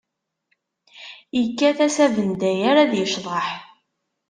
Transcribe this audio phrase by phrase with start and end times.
[1.41, 3.47] Ikkat-as abendayer ad icḍeḥ.